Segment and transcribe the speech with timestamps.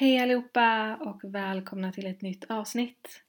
[0.00, 3.22] Hej allihopa och välkomna till ett nytt avsnitt.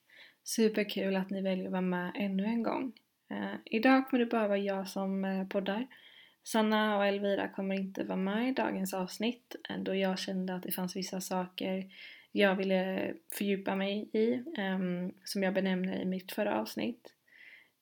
[0.43, 2.91] Superkul att ni väljer att vara med ännu en gång.
[3.31, 5.87] Eh, idag kommer det bara vara jag som eh, poddar.
[6.43, 10.71] Sanna och Elvira kommer inte vara med i dagens avsnitt då jag kände att det
[10.71, 11.91] fanns vissa saker
[12.31, 17.13] jag ville fördjupa mig i ehm, som jag benämnde i mitt förra avsnitt.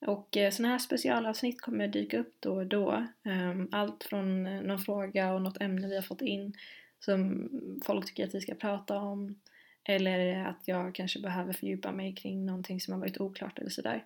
[0.06, 3.08] Och eh, sådana här specialavsnitt kommer dyka upp då och då.
[3.24, 6.54] Ehm, allt från eh, någon fråga och något ämne vi har fått in
[7.00, 7.50] som
[7.86, 9.40] folk tycker att vi ska prata om
[9.84, 14.06] eller att jag kanske behöver fördjupa mig kring någonting som har varit oklart eller sådär.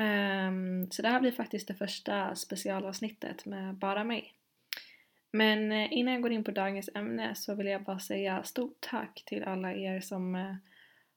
[0.00, 4.32] Um, så det här blir faktiskt det första specialavsnittet med bara mig.
[5.32, 8.76] Men eh, innan jag går in på dagens ämne så vill jag bara säga stort
[8.80, 10.54] tack till alla er som eh,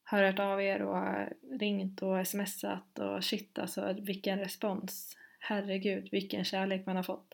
[0.03, 1.27] har hört av er och
[1.59, 5.17] ringt och smsat och shit alltså vilken respons.
[5.39, 7.33] Herregud vilken kärlek man har fått.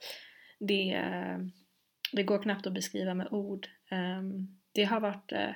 [0.59, 1.37] Det, eh,
[2.15, 3.67] det går knappt att beskriva med ord.
[3.89, 5.51] Ehm, det har varit eh,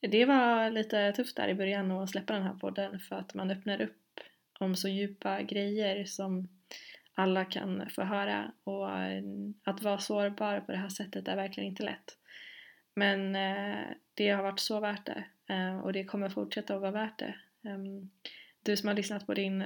[0.00, 3.50] det var lite tufft där i början att släppa den här podden för att man
[3.50, 4.20] öppnar upp
[4.60, 6.48] om så djupa grejer som
[7.14, 9.22] alla kan få höra och eh,
[9.64, 12.18] att vara sårbar på det här sättet är verkligen inte lätt.
[12.94, 15.24] Men eh, det har varit så värt det
[15.82, 17.34] och det kommer fortsätta att vara värt det.
[17.68, 18.10] Ehm,
[18.62, 19.64] du som har lyssnat på, din,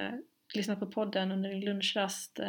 [0.55, 2.41] lyssnat på podden under din lunchrast,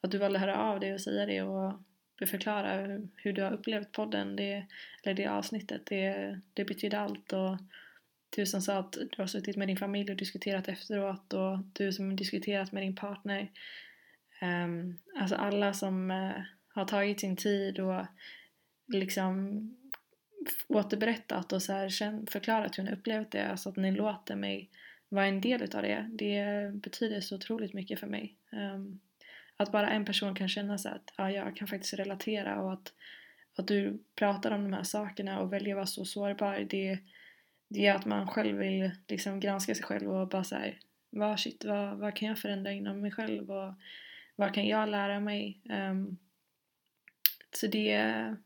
[0.00, 1.82] att du valde att höra av dig och säga det och
[2.26, 4.66] förklara hur du har upplevt podden, det,
[5.02, 7.32] eller det avsnittet, det, det betyder allt.
[7.32, 7.58] Och
[8.36, 11.92] du som sa att du har suttit med din familj och diskuterat efteråt och du
[11.92, 13.50] som har diskuterat med din partner.
[14.42, 16.32] Um, alltså alla som uh,
[16.68, 18.06] har tagit sin tid och
[18.86, 19.60] liksom
[20.68, 24.70] återberättat och så här, förklarat hur ni upplevt det, alltså att ni låter mig
[25.08, 28.36] vara en del utav det, det betyder så otroligt mycket för mig.
[28.50, 29.00] Um,
[29.62, 32.92] att bara en person kan känna sig att ja, jag kan faktiskt relatera och att,
[33.56, 36.98] att du pratar om de här sakerna och väljer att vara så sårbar det,
[37.68, 40.78] det gör att man själv vill liksom granska sig själv och bara såhär
[41.10, 43.74] vad, shit, vad, vad kan jag förändra inom mig själv och
[44.36, 45.60] vad kan jag lära mig?
[45.64, 46.18] Um,
[47.54, 48.36] så det är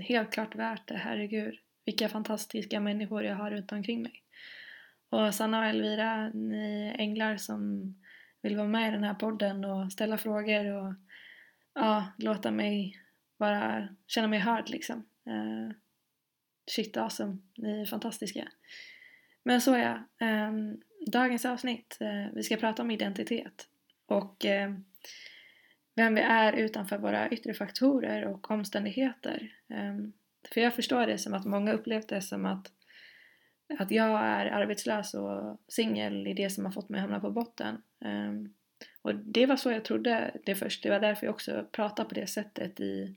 [0.00, 1.58] helt klart värt det, herregud.
[1.84, 4.22] Vilka fantastiska människor jag har runt omkring mig.
[5.08, 7.94] Och Sanna och Elvira, ni är änglar som
[8.42, 10.94] vill vara med i den här podden och ställa frågor och
[11.74, 13.00] ja, låta mig
[13.38, 15.06] bara känna mig hörd liksom.
[15.26, 15.72] Uh,
[16.70, 18.48] shit awesome, ni är fantastiska.
[19.42, 23.68] Men så ja, um, dagens avsnitt, uh, vi ska prata om identitet
[24.06, 24.78] och uh,
[25.94, 29.52] vem vi är utanför våra yttre faktorer och omständigheter.
[29.68, 30.12] Um,
[30.54, 32.72] för jag förstår det som att många upplevt det som att
[33.78, 37.30] att jag är arbetslös och singel i det som har fått mig att hamna på
[37.30, 37.82] botten.
[38.04, 38.54] Um,
[39.02, 40.82] och det var så jag trodde det först.
[40.82, 43.16] Det var därför jag också pratade på det sättet i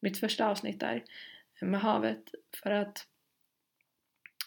[0.00, 1.04] mitt första avsnitt där
[1.60, 2.34] med havet.
[2.62, 3.06] För att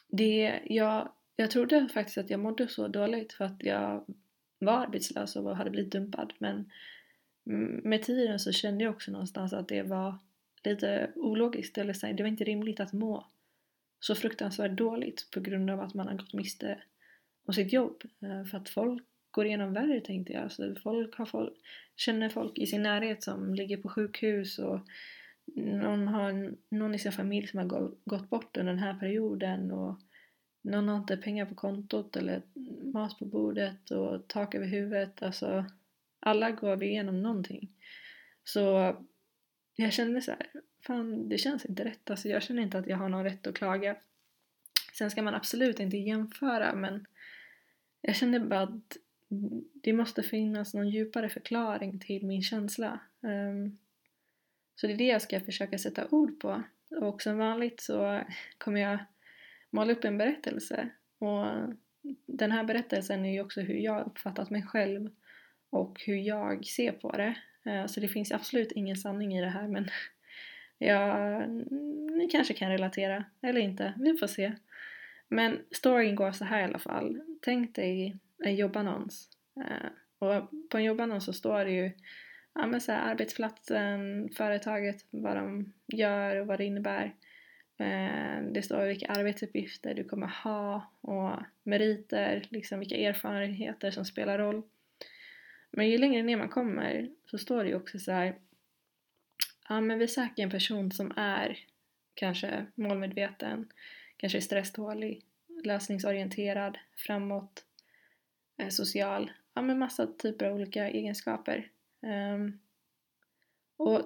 [0.08, 4.06] det, jag, jag trodde faktiskt att jag mådde så dåligt för att jag
[4.60, 6.34] var arbetslös och hade blivit dumpad.
[6.38, 6.72] Men
[7.84, 10.18] med tiden så kände jag också någonstans att det var
[10.64, 11.78] lite ologiskt.
[11.78, 13.28] Eller så, det var inte rimligt att må
[14.00, 16.84] så fruktansvärt dåligt på grund av att man har gått miste
[17.48, 18.04] om sitt jobb.
[18.22, 20.44] Eh, för att folk går igenom värre tänkte jag.
[20.44, 21.54] Alltså folk har folk,
[21.96, 24.80] känner folk i sin närhet som ligger på sjukhus och
[25.56, 30.00] någon har någon i sin familj som har gått bort under den här perioden och
[30.62, 32.42] någon har inte pengar på kontot eller
[32.94, 35.24] mat på bordet och tak över huvudet.
[35.24, 35.66] Alltså
[36.20, 37.72] alla går vi igenom någonting.
[38.44, 38.96] Så
[39.76, 40.48] jag kände så här,
[40.82, 42.10] fan det känns inte rätt.
[42.10, 43.96] Alltså jag känner inte att jag har någon rätt att klaga.
[44.94, 47.06] Sen ska man absolut inte jämföra men
[48.02, 48.98] jag känner bara att
[49.74, 53.00] det måste finnas någon djupare förklaring till min känsla.
[53.22, 53.78] Um,
[54.76, 56.64] så det är det jag ska försöka sätta ord på.
[56.90, 58.22] Och som vanligt så
[58.58, 59.00] kommer jag
[59.70, 60.90] måla upp en berättelse.
[61.18, 61.46] Och
[62.26, 65.10] den här berättelsen är ju också hur jag uppfattat mig själv
[65.70, 67.36] och hur jag ser på det.
[67.66, 69.90] Eh, så det finns absolut ingen sanning i det här men
[70.78, 71.40] Ja,
[72.18, 74.54] ni kanske kan relatera, eller inte, vi får se.
[75.28, 77.22] Men storyn går så här i alla fall.
[77.42, 79.30] Tänk dig en jobbannons.
[79.58, 81.92] Eh, och på en jobbannons så står det ju
[82.58, 87.16] ja, men så här, arbetsplatsen, företaget, vad de gör och vad det innebär.
[87.80, 94.38] Eh, det står vilka arbetsuppgifter du kommer ha och meriter, liksom vilka erfarenheter som spelar
[94.38, 94.64] roll.
[95.72, 98.36] Men ju längre ner man kommer så står det ju också så här
[99.70, 101.60] ja, men vi söker en person som är
[102.14, 103.72] kanske målmedveten,
[104.18, 105.26] kanske stresstålig,
[105.64, 107.66] lösningsorienterad, framåt,
[108.58, 111.72] eh, social, ja men massa typer av olika egenskaper.
[112.02, 112.60] Um,
[113.78, 114.02] och,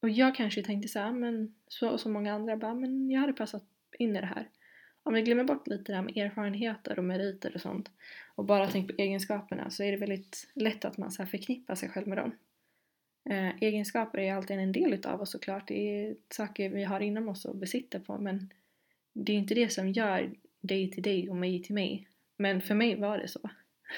[0.00, 3.32] och jag kanske tänkte så här, men så som många andra bara, men jag hade
[3.32, 3.64] passat
[3.98, 4.48] in i det här.
[5.02, 7.90] Om vi glömmer bort lite det här med erfarenheter och meriter och sånt
[8.34, 11.88] och bara tänker på egenskaperna så är det väldigt lätt att man så förknippar sig
[11.88, 12.32] själv med dem.
[13.30, 15.68] Eh, egenskaper är alltid en del utav oss såklart.
[15.68, 18.52] Det är saker vi har inom oss och besitter på men
[19.12, 20.30] det är inte det som gör
[20.60, 22.08] dig till dig och mig till mig.
[22.36, 23.50] Men för mig var det så.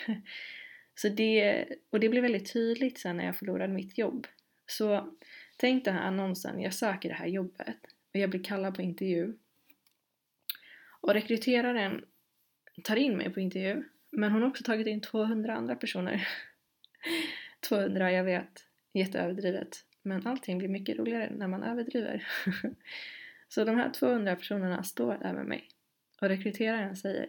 [0.95, 4.27] så det, och det blev väldigt tydligt sen när jag förlorade mitt jobb.
[4.67, 5.15] Så
[5.57, 7.77] tänk den här annonsen, jag söker det här jobbet
[8.15, 9.35] och jag blir kallad på intervju.
[11.01, 12.05] Och rekryteraren
[12.85, 16.29] tar in mig på intervju men hon har också tagit in 200 andra personer.
[17.69, 19.85] 200, jag vet, jätteöverdrivet.
[20.03, 22.27] Men allting blir mycket roligare när man överdriver.
[23.49, 25.69] Så de här 200 personerna står där med mig
[26.21, 27.29] och rekryteraren säger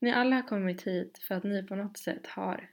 [0.00, 2.70] Ni alla har kommit hit för att ni på något sätt har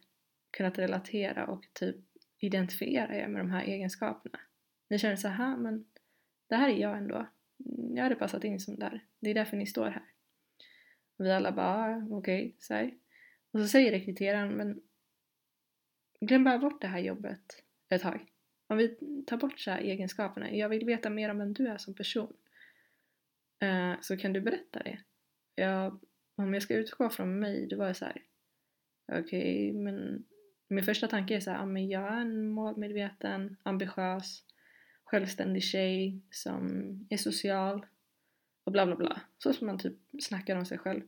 [0.52, 1.96] kunnat relatera och typ
[2.40, 4.40] identifiera er med de här egenskaperna.
[4.88, 5.86] Ni känner så här, men
[6.48, 7.28] det här är jag ändå.
[7.96, 9.06] Jag hade passat in som där.
[9.20, 10.06] Det är därför ni står här.
[11.18, 12.92] Och vi alla bara, ah, okej, okay,
[13.52, 14.82] Och så säger rekryteraren, men
[16.28, 18.26] glöm bara bort det här jobbet ett tag.
[18.68, 18.98] Om vi
[19.28, 22.34] tar bort så egenskaperna, jag vill veta mer om vem du är som person.
[23.60, 25.00] Eh, så kan du berätta det?
[25.56, 26.00] Jag,
[26.36, 28.22] om jag ska utgå från mig, då var jag så här.
[29.08, 30.26] okej, okay, men
[30.68, 34.44] min första tanke är så här, men jag är en målmedveten, ambitiös,
[35.04, 36.68] självständig tjej som
[37.10, 37.86] är social
[38.64, 39.22] och bla bla bla.
[39.38, 41.02] Så som man typ snackar om sig själv.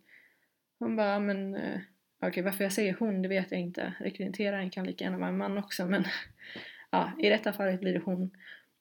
[0.79, 1.81] Hon bara, men eh,
[2.17, 3.93] okej okay, varför jag säger hon det vet jag inte.
[3.99, 6.05] Rekryteraren kan lika gärna vara en man också men
[6.91, 8.31] ja, i detta fallet blir det hon.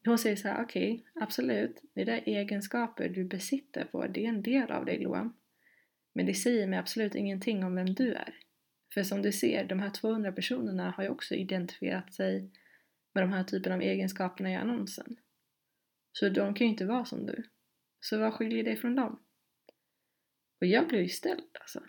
[0.04, 4.28] Hon säger så här, okej, okay, absolut, det är egenskaper du besitter på, det är
[4.28, 5.36] en del av dig Loam.
[6.14, 8.34] Men det säger mig absolut ingenting om vem du är.
[8.94, 12.50] För som du ser, de här 200 personerna har ju också identifierat sig
[13.14, 15.16] med de här typen av egenskaperna i annonsen.
[16.12, 17.44] Så de kan ju inte vara som du.
[18.00, 19.22] Så vad skiljer dig från dem?
[20.60, 21.80] Och jag blev ju ställd alltså.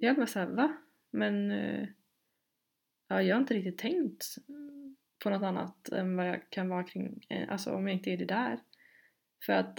[0.00, 0.76] Jag bara såhär, va?
[1.10, 1.88] Men uh,
[3.08, 4.36] ja, jag har inte riktigt tänkt
[5.18, 8.16] på något annat än vad jag kan vara kring, eh, alltså om jag inte är
[8.16, 8.58] det där.
[9.46, 9.78] För att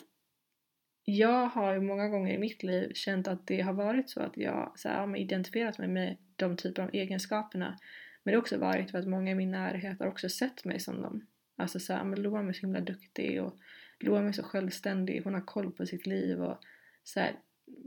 [1.06, 4.38] jag har ju många gånger i mitt liv känt att det har varit så att
[4.38, 7.80] jag så här, har identifierat mig med de typer av egenskaperna.
[8.24, 10.80] Men det har också varit för att många i min närhet har också sett mig
[10.80, 11.26] som dem.
[11.56, 13.58] Alltså såhär, men Loam är så himla duktig och
[14.00, 16.58] Loam är så självständig, hon har koll på sitt liv och
[17.04, 17.32] så här,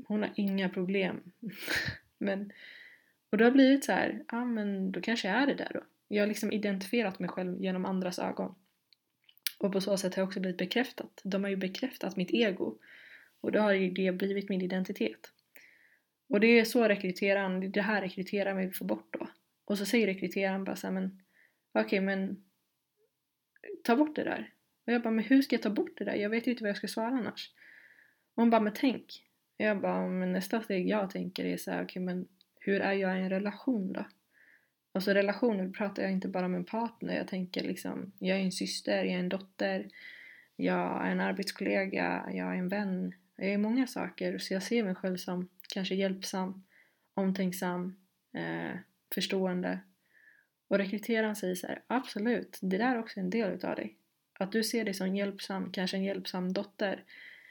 [0.06, 1.33] hon har inga problem.
[2.20, 2.52] men,
[3.31, 5.70] och då har det blivit så här, ja men då kanske jag är det där
[5.75, 5.81] då.
[6.08, 8.55] Jag har liksom identifierat mig själv genom andras ögon.
[9.58, 11.20] Och på så sätt har jag också blivit bekräftat.
[11.25, 12.78] De har ju bekräftat mitt ego.
[13.40, 15.32] Och då har ju det blivit min identitet.
[16.28, 19.28] Och det är så rekryteraren, det här rekryteraren vill få bort då.
[19.64, 21.23] Och så säger rekryteraren bara såhär, men
[21.73, 22.44] okej okay, men
[23.84, 24.52] ta bort det där.
[24.87, 26.14] Och jag bara, men hur ska jag ta bort det där?
[26.14, 27.52] Jag vet ju inte vad jag ska svara annars.
[28.34, 29.30] Och hon bara, men tänk.
[29.62, 32.29] Jag bara, men nästa steg jag tänker är såhär, okej okay, men
[32.61, 34.05] hur är jag i en relation då?
[34.93, 38.53] Alltså relationer pratar jag inte bara med en partner, jag tänker liksom, jag är en
[38.53, 39.89] syster, jag är en dotter,
[40.57, 44.85] jag är en arbetskollega, jag är en vän, jag är många saker så jag ser
[44.85, 46.65] mig själv som kanske hjälpsam,
[47.15, 47.97] omtänksam,
[48.33, 48.79] eh,
[49.15, 49.81] förstående.
[50.69, 53.97] Och rekryteraren säger så här, absolut, det där är också en del utav dig.
[54.33, 57.05] Att du ser dig som hjälpsam, kanske en hjälpsam dotter,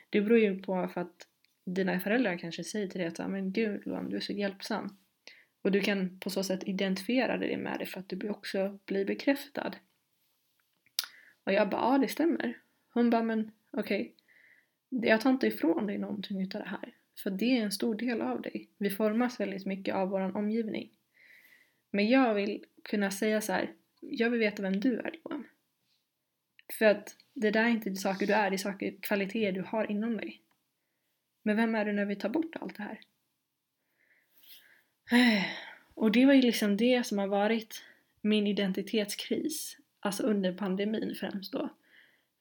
[0.10, 1.29] det beror ju på för att
[1.74, 4.98] dina föräldrar kanske säger till dig att men gud du är så hjälpsam.
[5.62, 9.06] Och du kan på så sätt identifiera dig med det för att du också blir
[9.06, 9.72] bekräftad.
[11.44, 12.58] Och jag bara, ja det stämmer.
[12.94, 14.02] Hon bara, men okej.
[14.02, 15.10] Okay.
[15.10, 16.94] Jag tar inte ifrån dig någonting utav det här.
[17.24, 18.70] För det är en stor del av dig.
[18.78, 20.92] Vi formas väldigt mycket av vår omgivning.
[21.92, 25.48] Men jag vill kunna säga så här, jag vill veta vem du är Johan.
[26.80, 29.92] För att det där är inte saker du är, det är saker, kvaliteter du har
[29.92, 30.42] inom dig.
[31.50, 33.00] Men vem är du när vi tar bort allt det här?
[35.12, 35.46] Eh,
[35.94, 37.84] och det var ju liksom det som har varit
[38.22, 41.70] min identitetskris, alltså under pandemin främst då.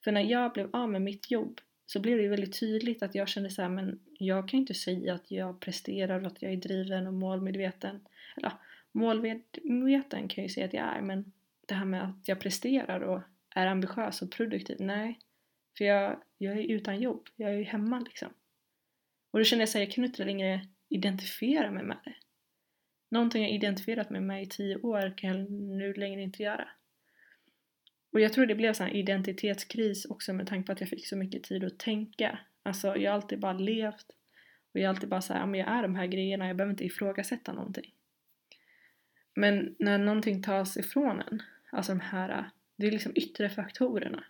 [0.03, 3.15] För när jag blev av med mitt jobb så blev det ju väldigt tydligt att
[3.15, 6.51] jag kände så här, men jag kan inte säga att jag presterar och att jag
[6.51, 8.07] är driven och målmedveten.
[8.37, 8.51] Eller
[8.91, 11.31] målmedveten kan jag ju säga att jag är, men
[11.65, 13.21] det här med att jag presterar och
[13.55, 15.19] är ambitiös och produktiv, nej.
[15.77, 18.29] För jag, jag är utan jobb, jag är ju hemma liksom.
[19.31, 22.15] Och då kände jag så här, jag kunde inte längre identifiera mig med det.
[23.11, 26.67] Någonting jag identifierat mig med i tio år kan jag nu längre inte göra.
[28.11, 31.17] Och jag tror det blev en identitetskris också med tanke på att jag fick så
[31.17, 32.39] mycket tid att tänka.
[32.63, 34.05] Alltså jag har alltid bara levt
[34.73, 36.85] och jag har alltid bara såhär, ja jag är de här grejerna, jag behöver inte
[36.85, 37.93] ifrågasätta någonting.
[39.35, 44.23] Men när någonting tas ifrån en, alltså de här, det är liksom yttre faktorerna.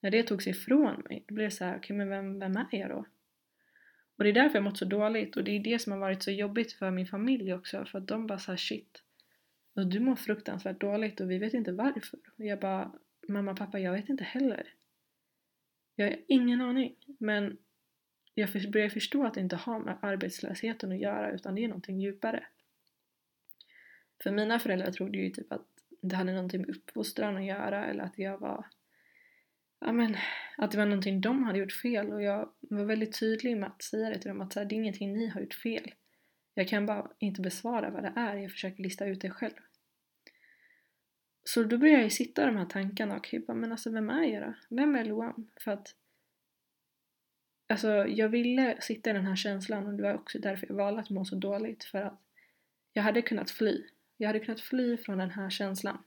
[0.00, 2.56] när det togs ifrån mig, då blev det så här, okej okay, men vem, vem
[2.56, 3.06] är jag då?
[4.16, 6.22] Och det är därför jag mått så dåligt och det är det som har varit
[6.22, 9.02] så jobbigt för min familj också för att de bara såhär shit
[9.74, 12.18] och du mår fruktansvärt dåligt och vi vet inte varför.
[12.38, 12.92] Och jag bara
[13.28, 14.74] mamma pappa jag vet inte heller.
[15.94, 17.58] Jag har ingen aning men
[18.34, 22.00] jag börjar förstå att det inte har med arbetslösheten att göra utan det är någonting
[22.00, 22.46] djupare.
[24.22, 25.66] För mina föräldrar trodde ju typ att
[26.02, 28.66] det hade någonting med uppfostran att göra eller att jag var
[29.84, 30.16] ja men,
[30.56, 33.82] att det var någonting de hade gjort fel och jag var väldigt tydlig med att
[33.82, 35.94] säga det till dem att så här, det är ingenting ni har gjort fel.
[36.54, 39.54] Jag kan bara inte besvara vad det är, jag försöker lista ut det själv.
[41.44, 44.10] Så då börjar jag ju sitta i de här tankarna och bara, men alltså vem
[44.10, 44.54] är jag då?
[44.76, 45.50] Vem är Loam?
[45.60, 45.94] För att
[47.72, 51.00] Alltså jag ville sitta i den här känslan och det var också därför jag valde
[51.00, 52.20] att må så dåligt för att
[52.92, 53.84] jag hade kunnat fly.
[54.16, 55.98] Jag hade kunnat fly från den här känslan.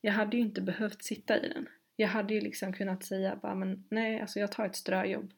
[0.00, 1.68] Jag hade ju inte behövt sitta i den.
[1.96, 5.32] Jag hade ju liksom kunnat säga bara men nej, alltså jag tar ett ströjobb.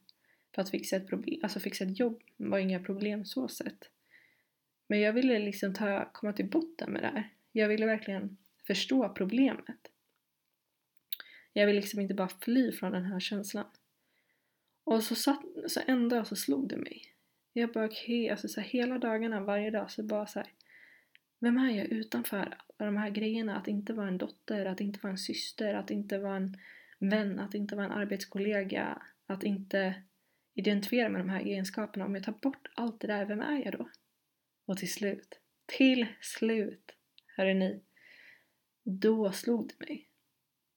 [0.55, 3.89] För att fixa ett, problem, alltså fixa ett jobb var inga problem så sett.
[4.87, 7.29] Men jag ville liksom ta, komma till botten med det här.
[7.51, 9.91] Jag ville verkligen förstå problemet.
[11.53, 13.65] Jag ville liksom inte bara fly från den här känslan.
[14.83, 17.01] Och så, satt, så en dag så slog det mig.
[17.53, 20.47] Jag bara okej, okay, alltså så här, hela dagarna, varje dag så bara så här,
[21.39, 23.57] Vem är jag utanför de här grejerna?
[23.57, 26.57] Att inte vara en dotter, att inte vara en syster, att inte vara en
[26.99, 29.95] vän, att inte vara en arbetskollega, att inte
[30.53, 32.05] identifiera med de här egenskaperna.
[32.05, 33.89] Om jag tar bort allt det där, vem är jag då?
[34.65, 36.91] Och till slut, till slut,
[37.37, 37.83] hörde ni,
[38.83, 40.09] då slog det mig.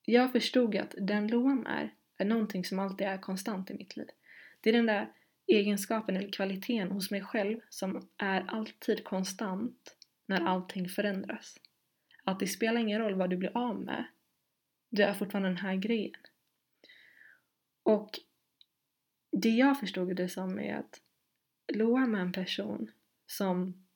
[0.04, 4.08] Jag förstod att den Loam är, är någonting som alltid är konstant i mitt liv.
[4.60, 5.12] Det är den där
[5.46, 11.56] egenskapen eller kvaliteten hos mig själv som är alltid konstant när allting förändras.
[12.28, 14.04] Att det spelar ingen roll vad du blir av med.
[14.90, 16.20] Du är fortfarande den här grejen.
[17.82, 18.10] Och
[19.32, 21.00] det jag förstod det som är att
[21.72, 22.90] Loam är en person
[23.26, 23.86] som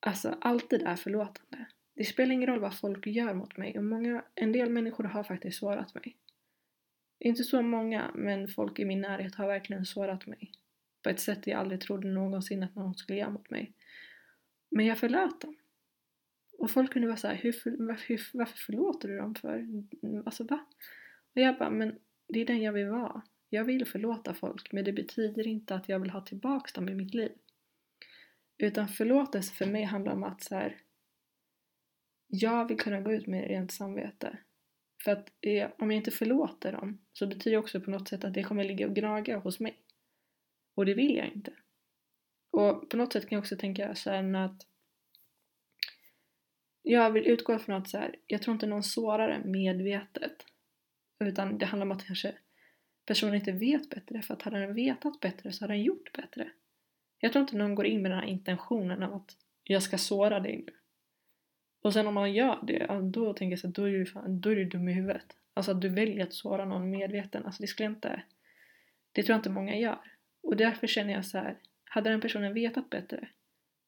[0.00, 1.66] alltså alltid är förlåtande.
[1.94, 5.24] Det spelar ingen roll vad folk gör mot mig och många, en del människor har
[5.24, 6.16] faktiskt sårat mig.
[7.18, 10.52] Inte så många, men folk i min närhet har verkligen sårat mig.
[11.02, 13.72] På ett sätt jag aldrig trodde någonsin att någon skulle göra mot mig.
[14.70, 15.56] Men jag förlät dem.
[16.62, 19.58] Och folk kunde vara såhär, hur, varför, varför förlåter du dem för?
[19.58, 20.66] Mm, alltså va?
[21.34, 23.22] Och jag bara, men det är den jag vill vara.
[23.48, 26.94] Jag vill förlåta folk, men det betyder inte att jag vill ha tillbaks dem i
[26.94, 27.32] mitt liv.
[28.58, 30.76] Utan förlåtelse för mig handlar om att så här,
[32.26, 34.38] jag vill kunna gå ut med rent samvete.
[35.04, 38.24] För att eh, om jag inte förlåter dem så betyder det också på något sätt
[38.24, 39.78] att det kommer ligga och gnaga hos mig.
[40.74, 41.52] Och det vill jag inte.
[42.50, 44.71] Och på något sätt kan jag också tänka så att
[46.82, 50.46] jag vill utgå från att så här, jag tror inte någon sårar en medvetet.
[51.20, 52.34] Utan det handlar om att kanske
[53.06, 54.22] personen inte vet bättre.
[54.22, 56.50] För att hade den vetat bättre så hade den gjort bättre.
[57.18, 60.40] Jag tror inte någon går in med den här intentionen av att jag ska såra
[60.40, 60.72] dig nu.
[61.82, 64.40] Och sen om man gör det, då tänker jag så här, då är du, fan,
[64.40, 65.36] då är du dum i huvudet.
[65.54, 67.46] Alltså att du väljer att såra någon medveten.
[67.46, 68.22] Alltså det skulle jag inte...
[69.12, 70.00] Det tror jag inte många gör.
[70.42, 73.28] Och därför känner jag så här, hade den personen vetat bättre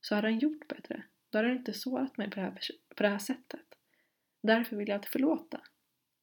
[0.00, 1.02] så hade den gjort bättre.
[1.30, 2.58] Då hade den inte sårat mig på det här,
[2.94, 3.66] på det här sättet.
[4.42, 5.60] Därför vill jag alltid förlåta.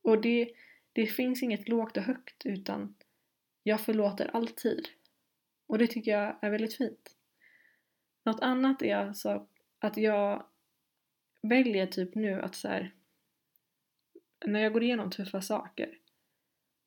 [0.02, 0.52] Och det,
[0.94, 2.96] det finns inget lågt och högt utan
[3.64, 4.88] jag förlåter alltid.
[5.68, 7.16] Och det tycker jag är väldigt fint.
[8.24, 9.48] Något annat är alltså
[9.80, 10.46] att jag
[11.42, 12.92] väljer typ nu att så här,
[14.46, 15.98] när jag går igenom tuffa saker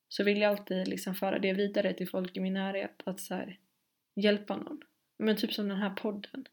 [0.09, 3.35] så vill jag alltid liksom föra det vidare till folk i min närhet att så
[3.35, 3.59] här,
[4.15, 4.83] hjälpa någon.
[5.19, 6.47] Men typ som den här podden.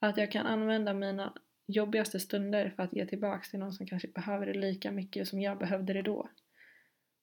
[0.00, 1.34] Att jag kan använda mina
[1.68, 5.40] jobbigaste stunder för att ge tillbaks till någon som kanske behöver det lika mycket som
[5.40, 6.30] jag behövde det då.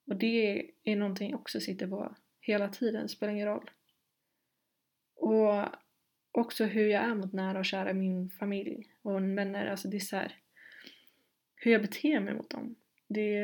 [0.06, 3.70] Och det är någonting jag också sitter på hela tiden, spelar ingen roll.
[5.14, 5.66] Och
[6.32, 9.66] också hur jag är mot nära och kära, min familj och vänner.
[9.66, 10.34] Alltså det är så här,
[11.56, 12.74] hur jag beter mig mot dem.
[13.08, 13.40] Det,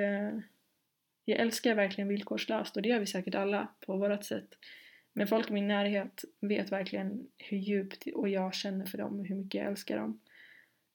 [1.24, 4.48] jag älskar verkligen villkorslöst och det gör vi säkert alla på vårt sätt.
[5.12, 9.26] Men folk i min närhet vet verkligen hur djupt och jag känner för dem och
[9.26, 10.20] hur mycket jag älskar dem.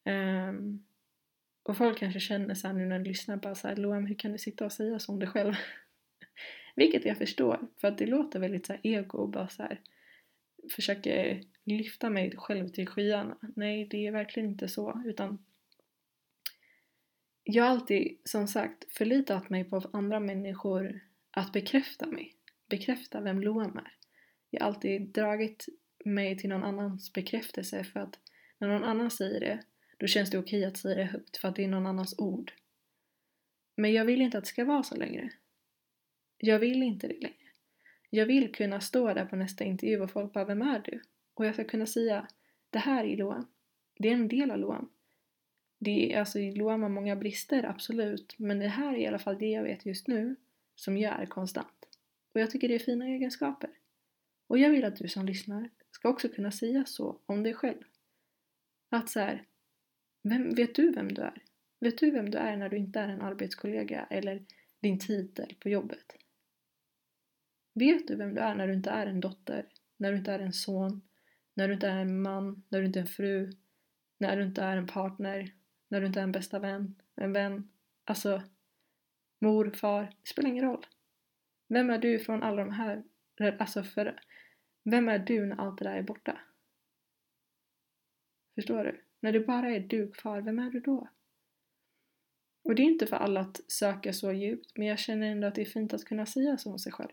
[0.07, 0.85] Um,
[1.63, 4.37] och folk kanske känner så nu när de lyssnar bara såhär Loam, hur kan du
[4.37, 5.53] sitta och säga så om dig själv?
[6.75, 9.81] Vilket jag förstår, för att det låter väldigt så ego och bara så här,
[10.75, 13.37] försöker lyfta mig själv till skyarna.
[13.55, 15.45] Nej, det är verkligen inte så, utan
[17.43, 20.99] jag har alltid, som sagt, förlitat mig på andra människor
[21.31, 22.33] att bekräfta mig.
[22.69, 23.93] Bekräfta vem Loam är.
[24.49, 25.65] Jag har alltid dragit
[26.05, 28.19] mig till någon annans bekräftelse för att
[28.57, 29.63] när någon annan säger det,
[29.97, 32.53] då känns det okej att säga det högt för att det är någon annans ord.
[33.75, 35.31] Men jag vill inte att det ska vara så längre.
[36.37, 37.47] Jag vill inte det längre.
[38.09, 41.01] Jag vill kunna stå där på nästa intervju och folk bara Vem är du?
[41.33, 42.27] Och jag ska kunna säga
[42.69, 43.47] Det här är Loam.
[43.99, 44.89] Det är en del av Loam.
[45.79, 48.35] Det är, alltså, Loam har många brister, absolut.
[48.37, 50.35] Men det här är i alla fall det jag vet just nu
[50.75, 51.87] som jag är konstant.
[52.33, 53.69] Och jag tycker det är fina egenskaper.
[54.47, 57.83] Och jag vill att du som lyssnar ska också kunna säga så om dig själv.
[58.89, 59.45] Att så här,
[60.29, 61.43] vem, vet du vem du är?
[61.79, 64.45] Vet du vem du är när du inte är en arbetskollega eller
[64.79, 66.17] din titel på jobbet?
[67.73, 69.65] Vet du vem du är när du inte är en dotter,
[69.97, 71.01] när du inte är en son,
[71.53, 73.51] när du inte är en man, när du inte är en fru,
[74.17, 75.53] när du inte är en partner,
[75.87, 77.69] när du inte är en bästa vän, en vän,
[78.03, 78.43] alltså
[79.39, 80.85] mor, far, det spelar ingen roll.
[81.67, 83.03] Vem är du från alla de här,
[83.59, 84.19] alltså för,
[84.83, 86.39] vem är du när allt det där är borta?
[88.55, 89.06] Förstår du?
[89.19, 91.07] När det bara är du kvar, vem är du då?
[92.63, 95.55] Och det är inte för alla att söka så djupt, men jag känner ändå att
[95.55, 97.11] det är fint att kunna säga så om sig själv.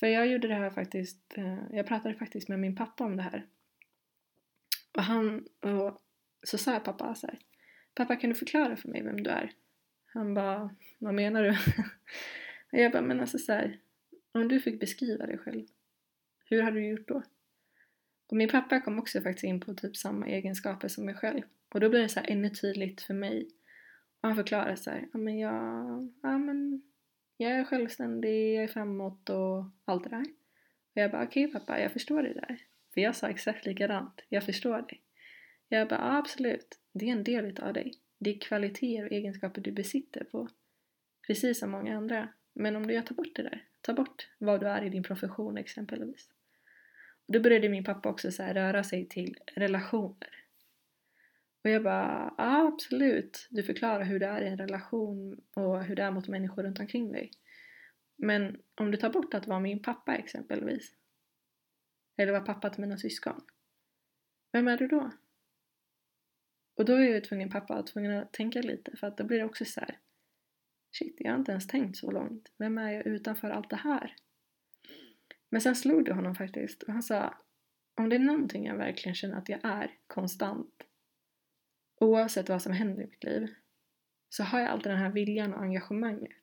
[0.00, 3.22] För jag gjorde det här faktiskt, eh, jag pratade faktiskt med min pappa om det
[3.22, 3.46] här.
[4.92, 6.02] Och han, och
[6.42, 7.38] så sa jag pappa så här,
[7.94, 9.52] Pappa kan du förklara för mig vem du är?
[10.06, 11.50] Han bara, vad menar du?
[12.72, 13.80] och jag bara, men alltså så här,
[14.32, 15.66] om du fick beskriva dig själv,
[16.44, 17.22] hur hade du gjort då?
[18.26, 21.42] Och min pappa kom också faktiskt in på typ samma egenskaper som mig själv.
[21.74, 23.48] Och då blir det så här ännu tydligt för mig.
[24.20, 26.82] Och han förklarar så här, ja men jag, ja men
[27.36, 30.24] jag är självständig, jag är framåt och allt det där.
[30.94, 32.58] Och jag bara, okej okay, pappa, jag förstår det där.
[32.94, 35.00] För jag sa exakt likadant, jag förstår dig.
[35.68, 37.92] Jag bara, ja, absolut, det är en del utav dig.
[38.18, 40.48] Det är kvaliteter och egenskaper du besitter på.
[41.26, 42.28] Precis som många andra.
[42.52, 45.56] Men om du tar bort det där, ta bort vad du är i din profession
[45.56, 46.28] exempelvis.
[47.26, 50.44] Och då började min pappa också så röra sig till relationer.
[51.64, 55.96] Och jag bara, ja absolut, du förklarar hur det är i en relation och hur
[55.96, 57.30] det är mot människor runt omkring dig.
[58.16, 60.94] Men om du tar bort att vara min pappa exempelvis,
[62.16, 63.40] eller vara pappa till mina syskon,
[64.52, 65.10] vem är du då?
[66.76, 69.44] Och då är jag tvungen, pappa tvungen att tänka lite för att då blir det
[69.44, 69.98] också så här,
[70.98, 72.52] shit, jag har inte ens tänkt så långt.
[72.58, 74.14] Vem är jag utanför allt det här?
[75.54, 77.34] Men sen slog det honom faktiskt och han sa,
[77.96, 80.82] om det är någonting jag verkligen känner att jag är konstant
[82.00, 83.48] oavsett vad som händer i mitt liv
[84.28, 86.36] så har jag alltid den här viljan och engagemanget.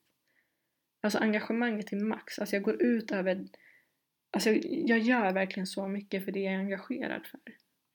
[1.02, 2.39] Alltså engagemanget till max.
[2.39, 3.47] Alltså jag går ut över...
[4.32, 7.39] Alltså jag gör verkligen så mycket för det jag är engagerad för.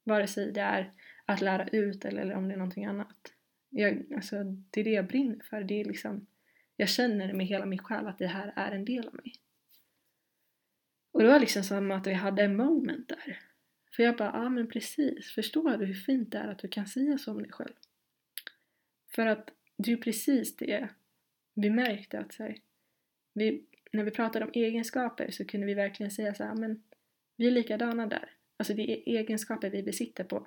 [0.05, 0.92] Vare sig det är
[1.26, 3.33] att lära ut eller, eller om det är någonting annat.
[3.70, 5.62] Jag, alltså, det är det jag brinner för.
[5.62, 6.26] Det är liksom,
[6.76, 9.33] jag känner med hela min själ att det här är en del av mig.
[11.16, 13.40] Och det var liksom som att vi hade en moment där.
[13.92, 16.68] För jag bara, ja ah, men precis, förstår du hur fint det är att du
[16.68, 17.72] kan säga så om dig själv?
[19.14, 20.88] För att det är precis det
[21.55, 22.57] vi märkte att så här,
[23.33, 26.83] vi, när vi pratade om egenskaper så kunde vi verkligen säga så här, ah, men
[27.37, 28.31] vi är likadana där.
[28.57, 30.46] Alltså det är egenskaper vi besitter på.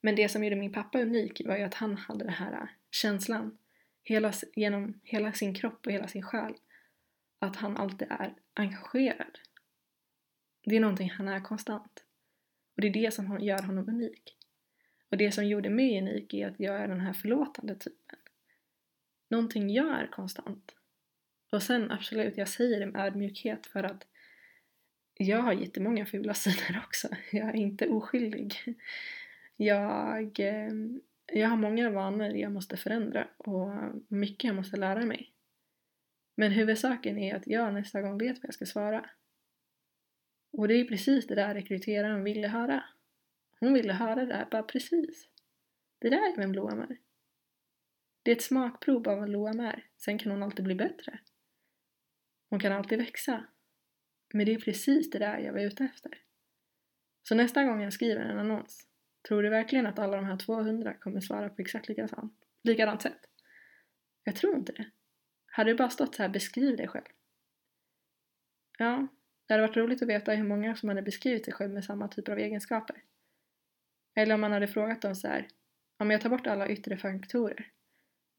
[0.00, 2.68] Men det som gjorde min pappa unik var ju att han hade den här äh,
[2.90, 3.58] känslan
[4.02, 6.54] hela, genom hela sin kropp och hela sin själ.
[7.42, 9.38] Att han alltid är engagerad.
[10.64, 12.04] Det är någonting han är konstant.
[12.76, 14.36] Och det är det som gör honom unik.
[15.10, 18.18] Och det som gjorde mig unik är att jag är den här förlåtande typen.
[19.28, 20.74] Någonting jag är konstant.
[21.52, 24.06] Och sen absolut, jag säger det med ödmjukhet för att
[25.14, 27.08] jag har jättemånga fula sidor också.
[27.32, 28.54] Jag är inte oskyldig.
[29.56, 30.72] Jag, eh,
[31.26, 33.70] jag har många vanor jag måste förändra och
[34.08, 35.31] mycket jag måste lära mig.
[36.34, 39.10] Men huvudsaken är att jag nästa gång vet vad jag ska svara.
[40.52, 42.84] Och det är precis det där rekryteraren ville höra.
[43.60, 45.28] Hon ville höra det här, bara precis.
[45.98, 46.98] Det där är vem Loam är.
[48.22, 49.86] Det är ett smakprov av vad Loam är.
[49.96, 51.18] Sen kan hon alltid bli bättre.
[52.50, 53.46] Hon kan alltid växa.
[54.34, 56.18] Men det är precis det där jag var ute efter.
[57.22, 58.86] Så nästa gång jag skriver en annons,
[59.28, 63.20] tror du verkligen att alla de här 200 kommer svara på exakt likadant, likadant sätt?
[64.24, 64.90] Jag tror inte det.
[65.54, 67.04] Hade det bara stått så här, beskriv dig själv.
[68.78, 69.08] Ja,
[69.46, 72.08] det hade varit roligt att veta hur många som hade beskrivit sig själv med samma
[72.08, 73.02] typer av egenskaper.
[74.14, 75.48] Eller om man hade frågat dem så här,
[75.98, 77.70] om jag tar bort alla yttre faktorer,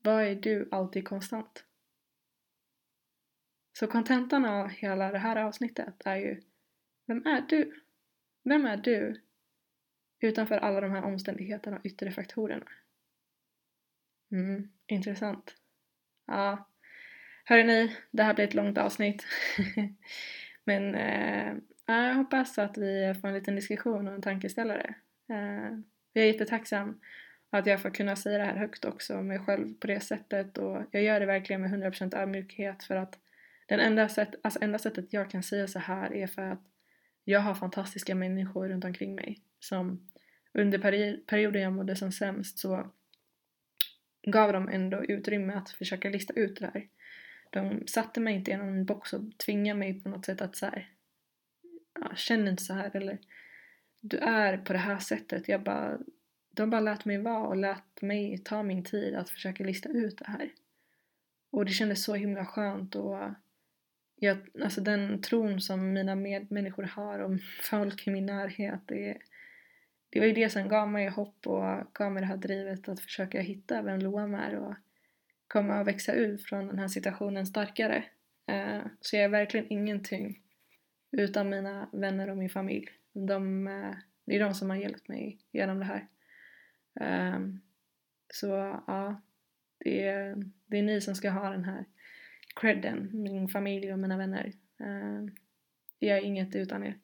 [0.03, 1.65] vad är du alltid konstant?
[3.73, 6.41] Så kontentan av hela det här avsnittet är ju,
[7.07, 7.83] vem är du?
[8.43, 9.21] Vem är du
[10.19, 12.67] utanför alla de här omständigheterna och yttre faktorerna?
[14.31, 15.55] Mm, intressant.
[16.25, 16.72] Ja,
[17.43, 19.25] hörrni, det här blir ett långt avsnitt.
[20.63, 21.53] Men eh,
[21.85, 24.95] jag hoppas att vi får en liten diskussion och en tankeställare.
[25.29, 25.79] Eh,
[26.13, 26.99] jag är jättetacksam
[27.49, 30.57] att jag får kunna säga det här högt också om mig själv på det sättet
[30.57, 33.19] och jag gör det verkligen med 100% ödmjukhet för att
[33.65, 36.61] den enda, sätt, alltså enda sättet jag kan säga så här är för att
[37.23, 40.09] jag har fantastiska människor runt omkring mig som
[40.53, 42.91] under peri perioden jag mådde som sämst så
[44.27, 46.87] gav de ändå utrymme att försöka lista ut det här.
[47.53, 50.65] De satte mig inte i någon box och tvingade mig på något sätt att så
[50.65, 50.89] här,
[51.99, 53.19] ja, känn inte så här eller
[53.99, 55.47] du är på det här sättet.
[55.47, 55.99] Jag bara,
[56.51, 60.17] de bara lät mig vara och lät mig ta min tid att försöka lista ut
[60.17, 60.49] det här.
[61.51, 63.19] Och det kändes så himla skönt och
[64.15, 69.17] jag, alltså den tron som mina medmänniskor har om folk i min närhet det,
[70.09, 72.99] det var ju det som gav mig hopp och gav mig det här drivet att
[72.99, 74.75] försöka hitta vem Loam är och
[75.53, 78.05] komma och växa ur från den här situationen starkare.
[78.47, 80.41] Eh, så jag är verkligen ingenting
[81.11, 82.89] utan mina vänner och min familj.
[83.13, 86.07] De, eh, det är de som har hjälpt mig genom det här.
[86.99, 87.39] Eh,
[88.33, 88.47] så
[88.87, 89.21] ja,
[89.77, 90.35] det är,
[90.65, 91.85] det är ni som ska ha den här
[92.55, 94.53] credden, min familj och mina vänner.
[94.81, 95.29] Uh,
[95.99, 96.97] jag är inget utan er.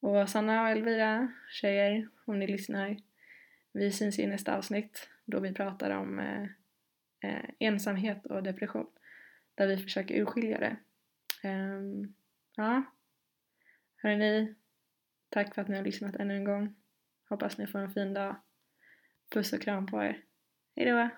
[0.00, 2.96] Och Sanna och Elvira, tjejer, om ni lyssnar,
[3.72, 6.20] vi syns i nästa avsnitt då vi pratar om
[7.24, 8.86] eh, ensamhet och depression.
[9.54, 10.76] Där vi försöker urskilja det.
[11.48, 12.14] Um,
[12.56, 12.82] ja,
[13.96, 14.54] hörni,
[15.28, 16.74] tack för att ni har lyssnat ännu en gång.
[17.28, 18.36] Hoppas ni får en fin dag.
[19.30, 20.24] Puss och kram på er.
[20.76, 21.10] Hejdå!